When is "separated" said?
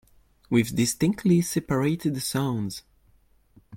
1.43-2.19